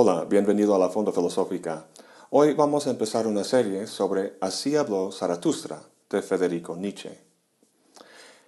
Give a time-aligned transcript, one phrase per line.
[0.00, 1.86] Hola, bienvenido a la Fonda Filosófica.
[2.30, 7.18] Hoy vamos a empezar una serie sobre Así habló Zaratustra de Federico Nietzsche.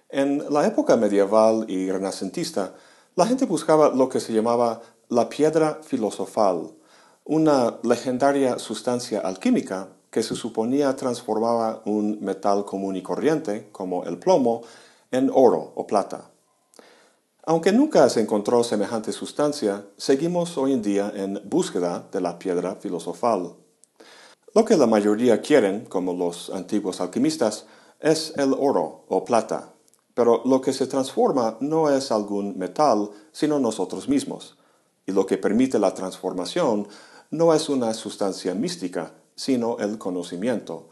[0.07, 2.73] En la época medieval y renacentista,
[3.17, 6.71] la gente buscaba lo que se llamaba la piedra filosofal,
[7.25, 14.19] una legendaria sustancia alquímica que se suponía transformaba un metal común y corriente, como el
[14.19, 14.61] plomo,
[15.11, 16.30] en oro o plata.
[17.43, 22.75] Aunque nunca se encontró semejante sustancia, seguimos hoy en día en búsqueda de la piedra
[22.75, 23.55] filosofal.
[24.53, 27.65] Lo que la mayoría quieren, como los antiguos alquimistas,
[27.99, 29.73] es el oro o plata,
[30.13, 34.55] pero lo que se transforma no es algún metal, sino nosotros mismos,
[35.07, 36.87] y lo que permite la transformación
[37.31, 40.89] no es una sustancia mística, sino el conocimiento,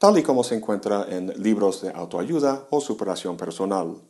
[0.00, 4.02] tal y como se encuentra en libros de autoayuda o superación personal.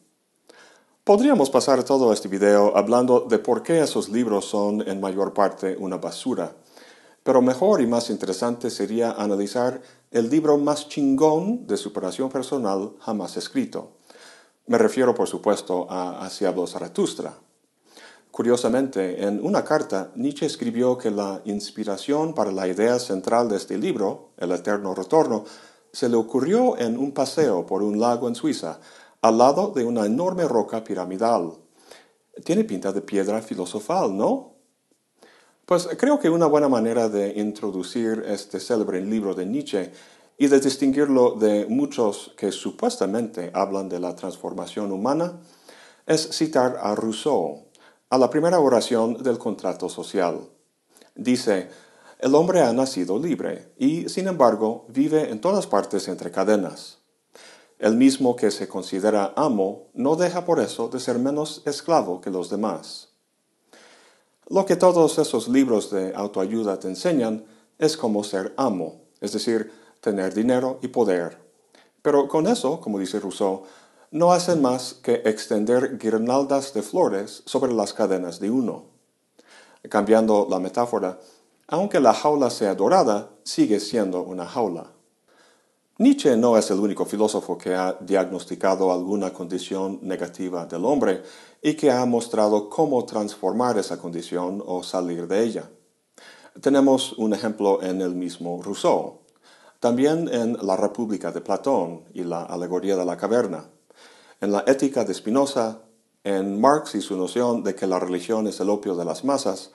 [1.04, 5.76] Podríamos pasar todo este video hablando de por qué esos libros son en mayor parte
[5.76, 6.54] una basura,
[7.24, 13.36] pero mejor y más interesante sería analizar el libro más chingón de superación personal jamás
[13.36, 13.96] escrito.
[14.68, 17.34] Me refiero, por supuesto, a Así habló Zaratustra.
[18.30, 23.76] Curiosamente, en una carta, Nietzsche escribió que la inspiración para la idea central de este
[23.76, 25.46] libro, El Eterno Retorno,
[25.92, 28.78] se le ocurrió en un paseo por un lago en Suiza,
[29.22, 31.52] al lado de una enorme roca piramidal.
[32.44, 34.56] Tiene pinta de piedra filosofal, ¿no?
[35.64, 39.92] Pues creo que una buena manera de introducir este célebre libro de Nietzsche
[40.36, 45.40] y de distinguirlo de muchos que supuestamente hablan de la transformación humana
[46.04, 47.68] es citar a Rousseau,
[48.10, 50.40] a la primera oración del contrato social.
[51.14, 51.70] Dice,
[52.18, 57.01] el hombre ha nacido libre y, sin embargo, vive en todas partes entre cadenas.
[57.82, 62.30] El mismo que se considera amo no deja por eso de ser menos esclavo que
[62.30, 63.08] los demás.
[64.46, 67.44] Lo que todos esos libros de autoayuda te enseñan
[67.80, 71.38] es cómo ser amo, es decir, tener dinero y poder.
[72.02, 73.64] Pero con eso, como dice Rousseau,
[74.12, 78.84] no hacen más que extender guirnaldas de flores sobre las cadenas de uno.
[79.88, 81.18] Cambiando la metáfora,
[81.66, 84.91] aunque la jaula sea dorada, sigue siendo una jaula.
[85.98, 91.22] Nietzsche no es el único filósofo que ha diagnosticado alguna condición negativa del hombre
[91.60, 95.70] y que ha mostrado cómo transformar esa condición o salir de ella.
[96.62, 99.20] Tenemos un ejemplo en el mismo Rousseau,
[99.80, 103.68] también en La República de Platón y la Alegoría de la Caverna,
[104.40, 105.82] en la Ética de Spinoza,
[106.24, 109.72] en Marx y su noción de que la religión es el opio de las masas,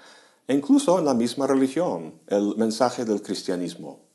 [0.48, 4.06] e incluso en la misma religión, el mensaje del cristianismo.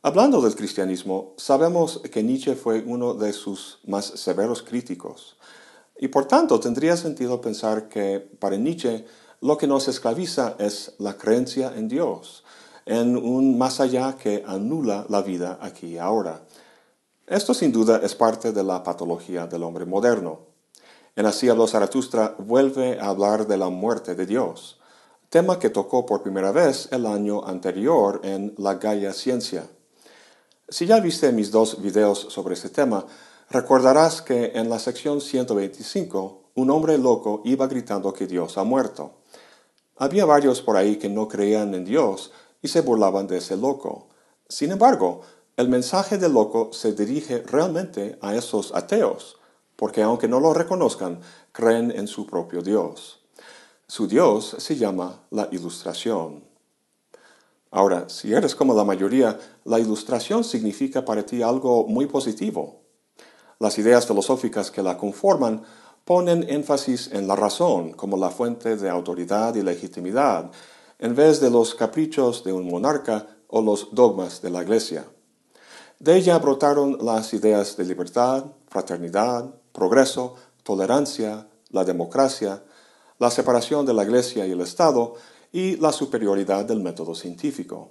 [0.00, 5.36] Hablando del cristianismo, sabemos que Nietzsche fue uno de sus más severos críticos,
[5.98, 9.04] y por tanto tendría sentido pensar que para Nietzsche
[9.40, 12.44] lo que nos esclaviza es la creencia en Dios,
[12.86, 16.42] en un más allá que anula la vida aquí y ahora.
[17.26, 20.42] Esto sin duda es parte de la patología del hombre moderno.
[21.16, 24.78] En Así habló Zaratustra vuelve a hablar de la muerte de Dios,
[25.28, 29.68] tema que tocó por primera vez el año anterior en La Gaia Ciencia.
[30.70, 33.06] Si ya viste mis dos videos sobre este tema,
[33.48, 39.12] recordarás que en la sección 125 un hombre loco iba gritando que Dios ha muerto.
[39.96, 44.08] Había varios por ahí que no creían en Dios y se burlaban de ese loco.
[44.46, 45.22] Sin embargo,
[45.56, 49.38] el mensaje del loco se dirige realmente a esos ateos,
[49.74, 51.20] porque aunque no lo reconozcan,
[51.50, 53.20] creen en su propio Dios.
[53.86, 56.47] Su Dios se llama la ilustración.
[57.70, 62.82] Ahora, si eres como la mayoría, la ilustración significa para ti algo muy positivo.
[63.58, 65.62] Las ideas filosóficas que la conforman
[66.04, 70.50] ponen énfasis en la razón como la fuente de autoridad y legitimidad,
[70.98, 75.04] en vez de los caprichos de un monarca o los dogmas de la Iglesia.
[75.98, 82.62] De ella brotaron las ideas de libertad, fraternidad, progreso, tolerancia, la democracia,
[83.18, 85.14] la separación de la Iglesia y el Estado,
[85.52, 87.90] y la superioridad del método científico.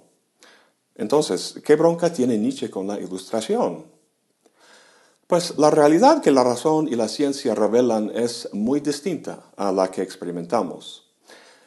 [0.94, 3.86] Entonces, ¿qué bronca tiene Nietzsche con la ilustración?
[5.28, 9.90] Pues la realidad que la razón y la ciencia revelan es muy distinta a la
[9.90, 11.04] que experimentamos.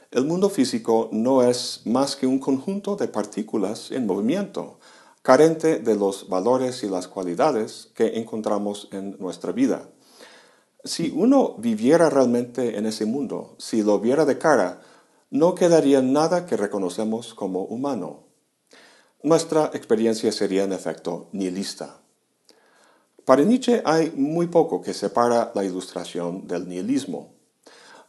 [0.09, 4.79] El mundo físico no es más que un conjunto de partículas en movimiento,
[5.21, 9.87] carente de los valores y las cualidades que encontramos en nuestra vida.
[10.83, 14.81] Si uno viviera realmente en ese mundo, si lo viera de cara,
[15.31, 18.25] no quedaría nada que reconocemos como humano.
[19.23, 22.01] Nuestra experiencia sería en efecto nihilista.
[23.23, 27.31] Para Nietzsche hay muy poco que separa la ilustración del nihilismo.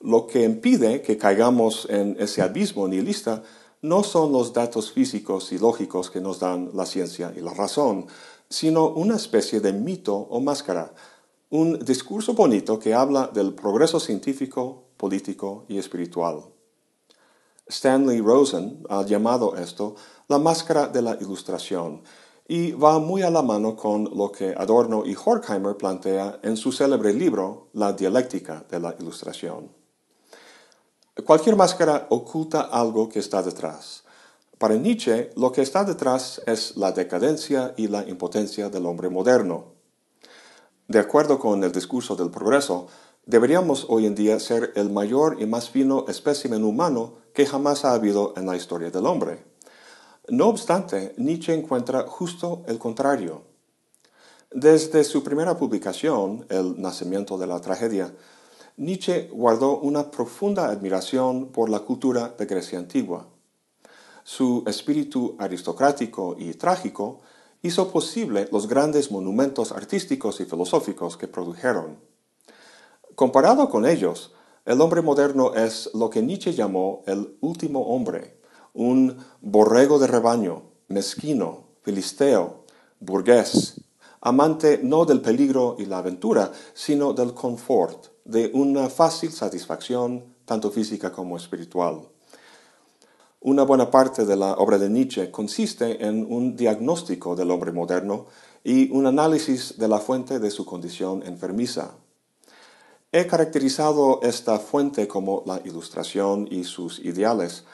[0.00, 3.44] Lo que impide que caigamos en ese abismo nihilista
[3.82, 8.06] no son los datos físicos y lógicos que nos dan la ciencia y la razón,
[8.48, 10.92] sino una especie de mito o máscara,
[11.50, 16.52] un discurso bonito que habla del progreso científico, político y espiritual.
[17.72, 19.96] Stanley Rosen ha llamado esto
[20.28, 22.02] la máscara de la ilustración
[22.46, 26.70] y va muy a la mano con lo que Adorno y Horkheimer plantea en su
[26.70, 29.70] célebre libro La dialéctica de la ilustración.
[31.24, 34.04] Cualquier máscara oculta algo que está detrás.
[34.58, 39.71] Para Nietzsche, lo que está detrás es la decadencia y la impotencia del hombre moderno.
[40.92, 42.86] De acuerdo con el discurso del progreso,
[43.24, 47.94] deberíamos hoy en día ser el mayor y más fino espécimen humano que jamás ha
[47.94, 49.42] habido en la historia del hombre.
[50.28, 53.40] No obstante, Nietzsche encuentra justo el contrario.
[54.50, 58.14] Desde su primera publicación, El nacimiento de la tragedia,
[58.76, 63.28] Nietzsche guardó una profunda admiración por la cultura de Grecia antigua.
[64.24, 67.22] Su espíritu aristocrático y trágico
[67.62, 71.98] hizo posible los grandes monumentos artísticos y filosóficos que produjeron.
[73.14, 74.32] Comparado con ellos,
[74.64, 78.38] el hombre moderno es lo que Nietzsche llamó el último hombre,
[78.74, 82.64] un borrego de rebaño, mezquino, filisteo,
[83.00, 83.80] burgués,
[84.20, 90.70] amante no del peligro y la aventura, sino del confort, de una fácil satisfacción, tanto
[90.70, 92.11] física como espiritual.
[93.44, 98.26] Una buena parte de la obra de Nietzsche consiste en un diagnóstico del hombre moderno
[98.62, 101.90] y un análisis de la fuente de su condición enfermiza.
[103.10, 107.64] He caracterizado esta fuente como la ilustración y sus ideales,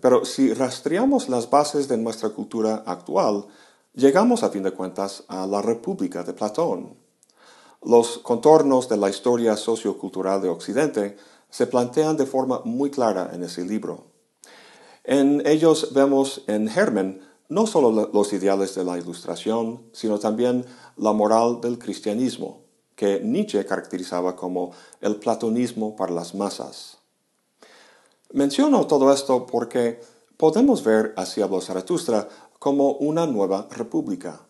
[0.00, 3.46] pero si rastreamos las bases de nuestra cultura actual,
[3.94, 6.94] llegamos a fin de cuentas a la República de Platón.
[7.82, 11.16] Los contornos de la historia sociocultural de Occidente
[11.50, 14.07] se plantean de forma muy clara en ese libro.
[15.08, 20.66] En ellos vemos en germen no solo los ideales de la Ilustración, sino también
[20.98, 22.60] la moral del cristianismo,
[22.94, 26.98] que Nietzsche caracterizaba como el platonismo para las masas.
[28.34, 29.98] Menciono todo esto porque
[30.36, 32.28] podemos ver a Habló Zaratustra
[32.58, 34.42] como una nueva república.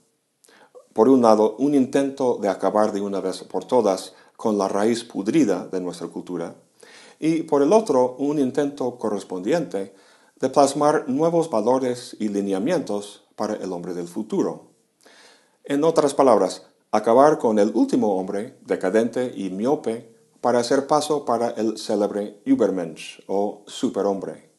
[0.93, 5.05] Por un lado, un intento de acabar de una vez por todas con la raíz
[5.05, 6.57] pudrida de nuestra cultura,
[7.21, 9.95] y por el otro, un intento correspondiente
[10.41, 14.69] de plasmar nuevos valores y lineamientos para el hombre del futuro.
[15.65, 21.51] En otras palabras, acabar con el último hombre, decadente y miope, para hacer paso para
[21.51, 24.51] el célebre Übermensch o superhombre.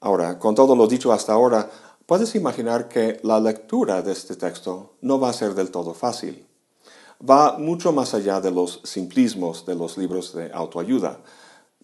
[0.00, 1.70] Ahora, con todo lo dicho hasta ahora,
[2.06, 6.46] puedes imaginar que la lectura de este texto no va a ser del todo fácil.
[7.22, 11.20] Va mucho más allá de los simplismos de los libros de autoayuda,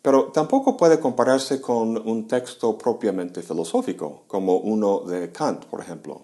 [0.02, 6.22] pero tampoco puede compararse con un texto propiamente filosófico, como uno de Kant, por ejemplo.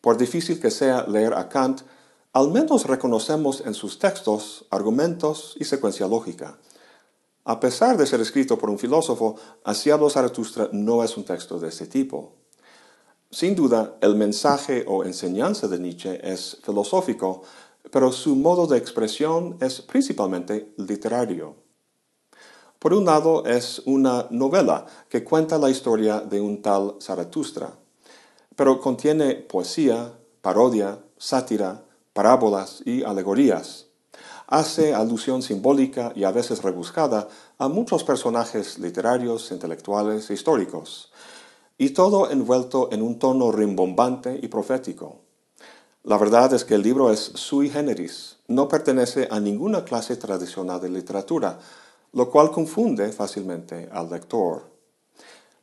[0.00, 1.82] Por difícil que sea leer a Kant,
[2.32, 6.58] al menos reconocemos en sus textos argumentos y secuencia lógica.
[7.44, 11.58] A pesar de ser escrito por un filósofo, Así habló Zaratustra no es un texto
[11.58, 12.32] de este tipo.
[13.30, 17.42] Sin duda, el mensaje o enseñanza de Nietzsche es filosófico,
[17.90, 21.63] pero su modo de expresión es principalmente literario.
[22.84, 27.78] Por un lado, es una novela que cuenta la historia de un tal Zaratustra,
[28.56, 30.12] pero contiene poesía,
[30.42, 33.86] parodia, sátira, parábolas y alegorías.
[34.48, 41.10] Hace alusión simbólica y a veces rebuscada a muchos personajes literarios, intelectuales e históricos,
[41.78, 45.20] y todo envuelto en un tono rimbombante y profético.
[46.02, 50.82] La verdad es que el libro es sui generis, no pertenece a ninguna clase tradicional
[50.82, 51.60] de literatura,
[52.14, 54.72] lo cual confunde fácilmente al lector.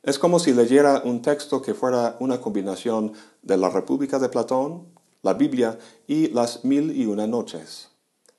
[0.03, 4.87] Es como si leyera un texto que fuera una combinación de la República de Platón,
[5.21, 5.77] la Biblia
[6.07, 7.89] y las mil y una noches.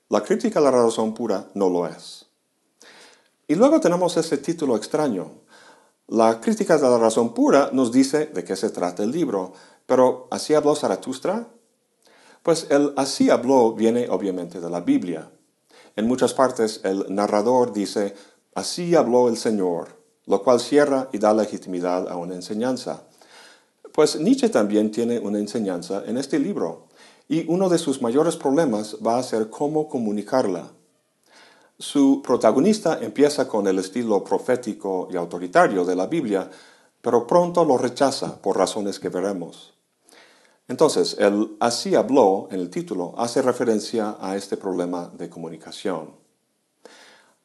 [0.09, 2.27] La crítica a la razón pura no lo es.
[3.47, 5.31] Y luego tenemos ese título extraño.
[6.07, 9.53] La crítica de la razón pura nos dice de qué se trata el libro,
[9.85, 11.47] pero ¿así habló Zaratustra?
[12.43, 15.31] Pues el así habló viene obviamente de la Biblia.
[15.95, 18.15] En muchas partes el narrador dice,
[18.55, 19.89] así habló el Señor,
[20.25, 23.03] lo cual cierra y da legitimidad a una enseñanza.
[23.93, 26.87] Pues Nietzsche también tiene una enseñanza en este libro,
[27.29, 30.71] y uno de sus mayores problemas va a ser cómo comunicarla.
[31.77, 36.49] Su protagonista empieza con el estilo profético y autoritario de la Biblia,
[37.01, 39.72] pero pronto lo rechaza por razones que veremos.
[40.67, 46.15] Entonces, el así habló en el título hace referencia a este problema de comunicación.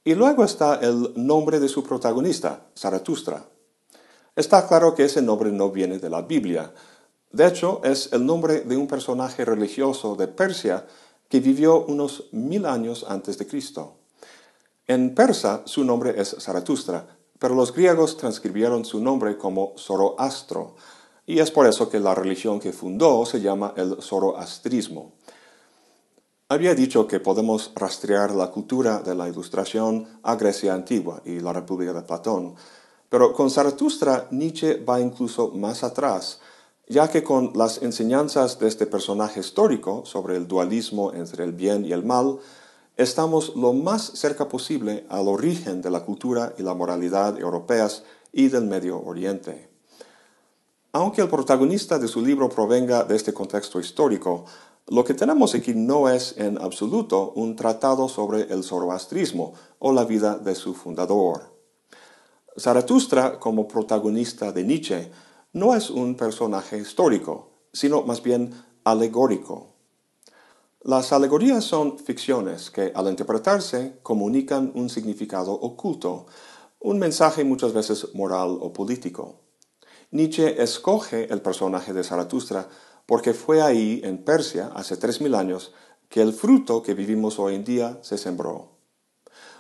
[0.05, 3.45] Y luego está el nombre de su protagonista, Zaratustra.
[4.37, 6.73] Está claro que ese nombre no viene de la Biblia.
[7.33, 10.87] De hecho, es el nombre de un personaje religioso de Persia
[11.29, 13.97] que vivió unos mil años antes de Cristo.
[14.87, 20.77] En persa su nombre es Zaratustra, pero los griegos transcribieron su nombre como Zoroastro,
[21.29, 25.13] y es por eso que la religión que fundó se llama el zoroastrismo.
[26.49, 31.53] Había dicho que podemos rastrear la cultura de la Ilustración a Grecia antigua y la
[31.53, 32.55] República de Platón,
[33.11, 36.41] pero con Zaratustra Nietzsche va incluso más atrás,
[36.89, 41.85] ya que con las enseñanzas de este personaje histórico sobre el dualismo entre el bien
[41.85, 42.39] y el mal,
[42.97, 48.49] estamos lo más cerca posible al origen de la cultura y la moralidad europeas y
[48.49, 49.78] del Medio Oriente.
[50.93, 54.47] Aunque el protagonista de su libro provenga de este contexto histórico,
[54.87, 60.05] lo que tenemos aquí no es en absoluto un tratado sobre el zoroastrismo o la
[60.05, 61.53] vida de su fundador.
[62.59, 65.13] Zaratustra, como protagonista de Nietzsche,
[65.53, 68.51] no es un personaje histórico, sino más bien
[68.85, 69.75] alegórico.
[70.81, 76.25] Las alegorías son ficciones que al interpretarse comunican un significado oculto,
[76.81, 79.48] un mensaje muchas veces moral o político.
[80.11, 82.69] Nietzsche escoge el personaje de Zaratustra
[83.07, 85.73] porque fue ahí, en Persia, hace tres mil años,
[86.09, 88.71] que el fruto que vivimos hoy en día se sembró.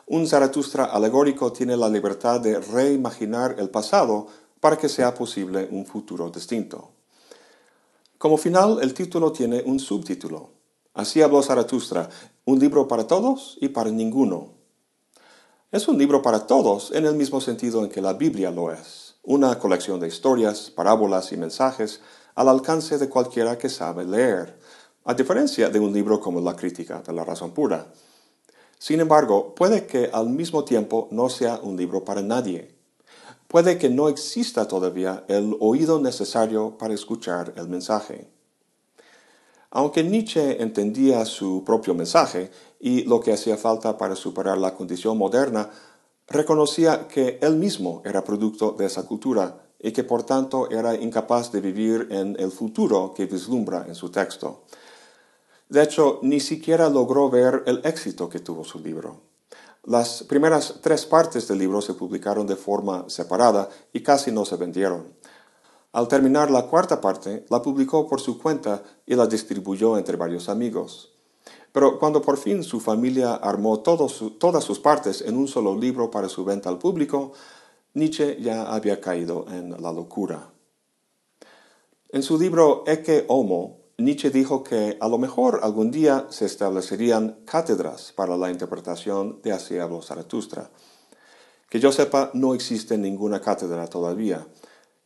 [0.06, 4.26] Un Zaratustra alegórico tiene la libertad de reimaginar el pasado
[4.60, 6.90] para que sea posible un futuro distinto.
[8.16, 10.58] Como final, el título tiene un subtítulo,
[10.98, 12.10] Así habló Zaratustra,
[12.44, 14.54] un libro para todos y para ninguno.
[15.70, 19.07] Es un libro para todos en el mismo sentido en que la Biblia lo es,
[19.28, 22.00] una colección de historias, parábolas y mensajes
[22.34, 24.58] al alcance de cualquiera que sabe leer,
[25.04, 27.88] a diferencia de un libro como La Crítica de la Razón Pura.
[28.78, 32.74] Sin embargo, puede que al mismo tiempo no sea un libro para nadie.
[33.48, 38.30] Puede que no exista todavía el oído necesario para escuchar el mensaje.
[39.70, 45.18] Aunque Nietzsche entendía su propio mensaje y lo que hacía falta para superar la condición
[45.18, 45.68] moderna,
[46.28, 51.52] reconocía que él mismo era producto de esa cultura y que por tanto era incapaz
[51.52, 54.64] de vivir en el futuro que vislumbra en su texto.
[55.68, 59.20] De hecho, ni siquiera logró ver el éxito que tuvo su libro.
[59.84, 64.56] Las primeras tres partes del libro se publicaron de forma separada y casi no se
[64.56, 65.14] vendieron.
[65.92, 70.48] Al terminar la cuarta parte, la publicó por su cuenta y la distribuyó entre varios
[70.48, 71.17] amigos.
[71.72, 76.28] Pero cuando por fin su familia armó todas sus partes en un solo libro para
[76.28, 77.32] su venta al público,
[77.94, 80.50] Nietzsche ya había caído en la locura.
[82.10, 87.40] En su libro Ecce Homo, Nietzsche dijo que a lo mejor algún día se establecerían
[87.44, 90.70] cátedras para la interpretación de Así habló Zaratustra.
[91.68, 94.46] Que yo sepa, no existe ninguna cátedra todavía,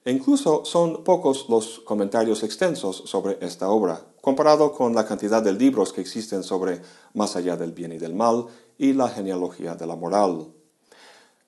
[0.04, 5.52] e incluso son pocos los comentarios extensos sobre esta obra, comparado con la cantidad de
[5.52, 6.80] libros que existen sobre
[7.12, 8.46] Más allá del bien y del mal
[8.78, 10.46] y la genealogía de la moral.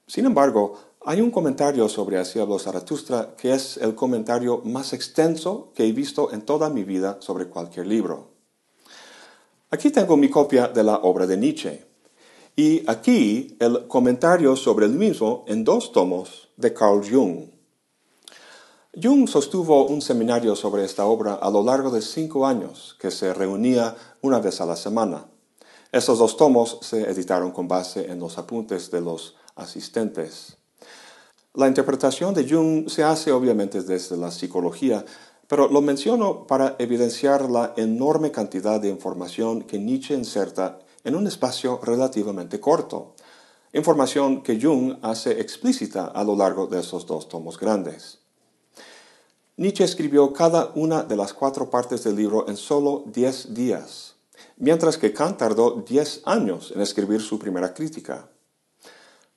[0.07, 0.75] Sin embargo,
[1.07, 5.93] hay un comentario sobre Así habló Zaratustra que es el comentario más extenso que he
[5.93, 8.31] visto en toda mi vida sobre cualquier libro.
[9.71, 11.87] Aquí tengo mi copia de la obra de Nietzsche.
[12.57, 17.54] Y aquí el comentario sobre el mismo en dos tomos de Carl Jung.
[19.03, 23.35] Jung sostuvo un seminario sobre esta obra a lo largo de cinco años, que se
[23.35, 25.27] reunía una vez a la semana.
[25.91, 30.59] Estos dos tomos se editaron con base en los apuntes de los asistentes.
[31.55, 35.05] La interpretación de Jung se hace obviamente desde la psicología,
[35.49, 41.27] pero lo menciono para evidenciar la enorme cantidad de información que Nietzsche inserta en un
[41.27, 43.17] espacio relativamente corto,
[43.73, 48.24] información que Jung hace explícita a lo largo de esos dos tomos grandes.
[49.57, 54.17] Nietzsche escribió cada una de las cuatro partes del libro en solo diez días,
[54.57, 58.29] mientras que Kant tardó diez años en escribir su primera crítica.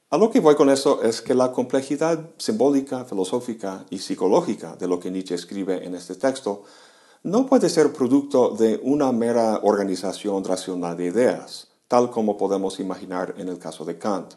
[0.09, 4.87] A lo que voy con eso es que la complejidad simbólica, filosófica y psicológica de
[4.87, 6.63] lo que Nietzsche escribe en este texto
[7.21, 13.35] no puede ser producto de una mera organización racional de ideas, tal como podemos imaginar
[13.37, 14.33] en el caso de Kant.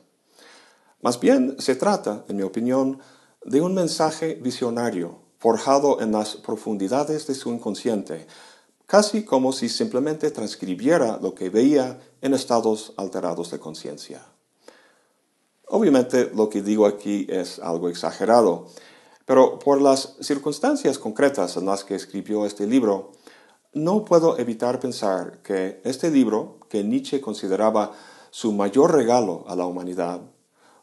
[1.01, 2.99] Más bien se trata, en mi opinión,
[3.47, 8.27] de un mensaje visionario forjado en las profundidades de su inconsciente,
[8.87, 14.23] casi como si simplemente transcribiera lo que veía en estados alterados de conciencia.
[15.67, 18.67] Obviamente lo que digo aquí es algo exagerado,
[19.25, 23.13] pero por las circunstancias concretas en las que escribió este libro,
[23.73, 27.93] no puedo evitar pensar que este libro, que Nietzsche consideraba
[28.31, 30.21] su mayor regalo a la humanidad,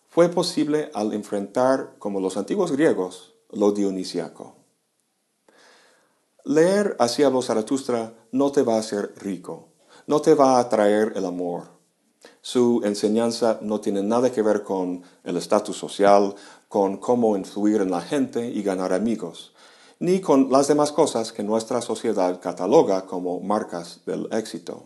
[0.10, 4.56] fue posible al enfrentar, como los antiguos griegos, lo dionisiaco.
[6.44, 9.68] Leer Así habló Zaratustra no te va a hacer rico,
[10.06, 11.64] no te va a traer el amor.
[12.42, 16.36] Su enseñanza no tiene nada que ver con el estatus social,
[16.70, 19.54] con cómo influir en la gente y ganar amigos,
[20.00, 24.86] ni con las demás cosas que nuestra sociedad cataloga como marcas del éxito.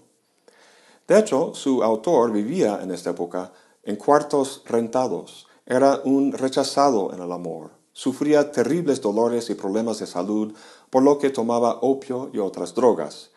[1.07, 3.51] De hecho, su autor vivía en esta época
[3.83, 10.07] en cuartos rentados, era un rechazado en el amor, sufría terribles dolores y problemas de
[10.07, 10.53] salud,
[10.89, 13.31] por lo que tomaba opio y otras drogas,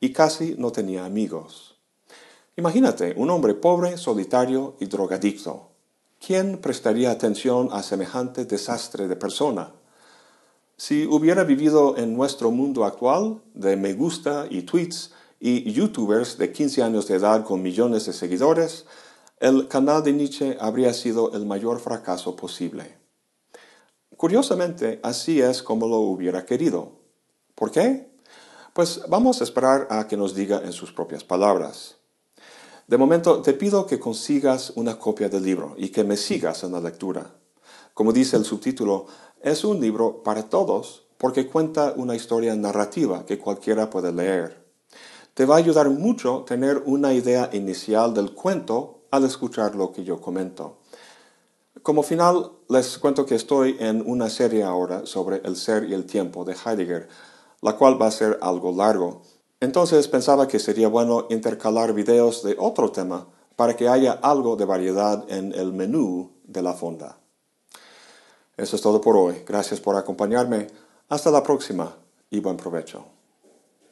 [0.00, 1.76] y casi no tenía amigos.
[2.56, 5.68] Imagínate un hombre pobre, solitario y drogadicto.
[6.24, 9.72] ¿Quién prestaría atención a semejante desastre de persona?
[10.76, 16.52] Si hubiera vivido en nuestro mundo actual, de me gusta y tweets, y youtubers de
[16.52, 18.86] 15 años de edad con millones de seguidores,
[19.38, 22.96] el canal de Nietzsche habría sido el mayor fracaso posible.
[24.18, 26.90] Curiosamente, así es como lo hubiera querido.
[27.54, 28.10] ¿Por qué?
[28.72, 31.98] Pues vamos a esperar a que nos diga en sus propias palabras.
[32.88, 36.72] De momento, te pido que consigas una copia del libro y que me sigas en
[36.72, 37.36] la lectura.
[37.94, 39.06] Como dice el subtítulo,
[39.40, 44.66] es un libro para todos porque cuenta una historia narrativa que cualquiera puede leer.
[45.34, 50.02] Te va a ayudar mucho tener una idea inicial del cuento al escuchar lo que
[50.02, 50.78] yo comento.
[51.82, 56.06] Como final, les cuento que estoy en una serie ahora sobre el ser y el
[56.06, 57.08] tiempo de Heidegger,
[57.60, 59.22] la cual va a ser algo largo.
[59.60, 64.64] Entonces pensaba que sería bueno intercalar videos de otro tema para que haya algo de
[64.64, 67.18] variedad en el menú de la fonda.
[68.56, 69.42] Eso es todo por hoy.
[69.46, 70.68] Gracias por acompañarme.
[71.08, 71.96] Hasta la próxima
[72.30, 73.17] y buen provecho.